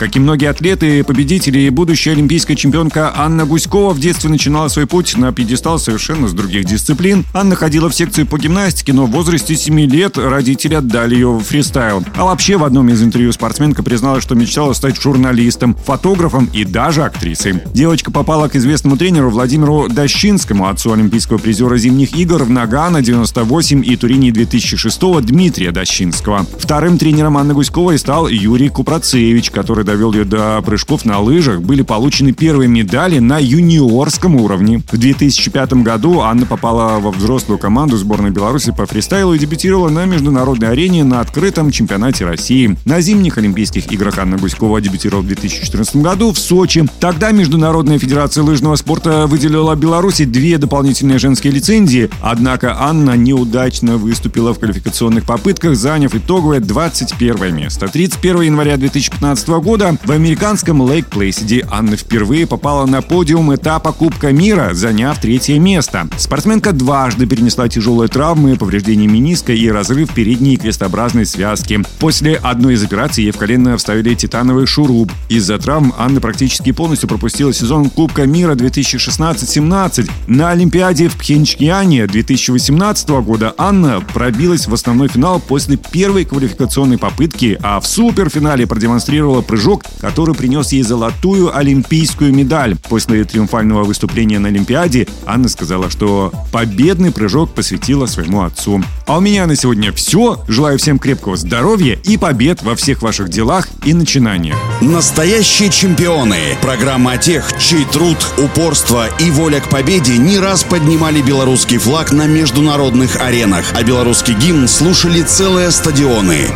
[0.00, 4.86] Как и многие атлеты, победители и будущая олимпийская чемпионка Анна Гуськова в детстве начинала свой
[4.86, 7.26] путь на пьедестал совершенно с других дисциплин.
[7.34, 11.42] Анна ходила в секцию по гимнастике, но в возрасте 7 лет родители отдали ее в
[11.42, 12.02] фристайл.
[12.16, 17.02] А вообще в одном из интервью спортсменка призналась, что мечтала стать журналистом, фотографом и даже
[17.02, 17.60] актрисой.
[17.74, 23.84] Девочка попала к известному тренеру Владимиру Дощинскому, отцу олимпийского призера зимних игр в Нагано 98
[23.84, 26.46] и Турине 2006 Дмитрия Дощинского.
[26.58, 31.82] Вторым тренером Анны Гуськовой стал Юрий Купрацевич, который довел ее до прыжков на лыжах, были
[31.82, 34.82] получены первые медали на юниорском уровне.
[34.88, 40.04] В 2005 году Анна попала во взрослую команду сборной Беларуси по фристайлу и дебютировала на
[40.04, 42.76] международной арене на открытом чемпионате России.
[42.84, 46.86] На зимних Олимпийских играх Анна Гуськова дебютировала в 2014 году в Сочи.
[47.00, 54.54] Тогда Международная федерация лыжного спорта выделила Беларуси две дополнительные женские лицензии, однако Анна неудачно выступила
[54.54, 57.88] в квалификационных попытках, заняв итоговое 21 место.
[57.88, 63.92] 31 января 2015 года года в американском Лейк Плейсиде Анна впервые попала на подиум этапа
[63.92, 66.06] Кубка мира, заняв третье место.
[66.18, 71.82] Спортсменка дважды перенесла тяжелые травмы, повреждение мениска и разрыв передней крестообразной связки.
[71.98, 75.10] После одной из операций ей в колено вставили титановый шуруп.
[75.30, 80.10] Из-за травм Анна практически полностью пропустила сезон Кубка мира 2016-17.
[80.26, 87.58] На Олимпиаде в Пхенчяне 2018 года Анна пробилась в основной финал после первой квалификационной попытки,
[87.62, 92.76] а в суперфинале продемонстрировала прыжок прыжок, который принес ей золотую олимпийскую медаль.
[92.88, 98.82] После триумфального выступления на Олимпиаде Анна сказала, что победный прыжок посвятила своему отцу.
[99.06, 100.42] А у меня на сегодня все.
[100.48, 104.56] Желаю всем крепкого здоровья и побед во всех ваших делах и начинаниях.
[104.80, 106.56] Настоящие чемпионы.
[106.62, 112.26] Программа тех, чей труд, упорство и воля к победе не раз поднимали белорусский флаг на
[112.26, 116.48] международных аренах, а белорусский гимн слушали целые стадионы.